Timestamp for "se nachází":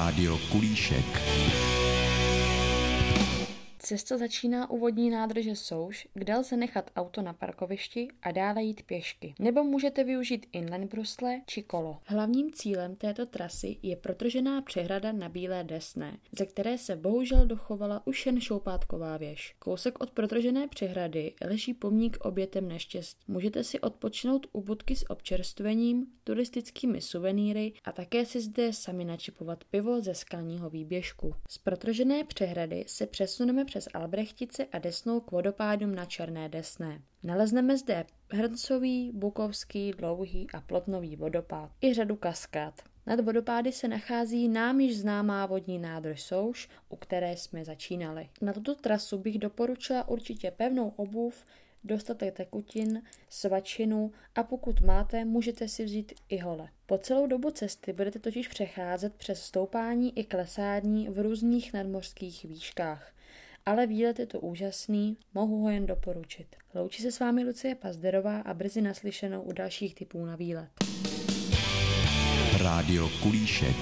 43.72-44.48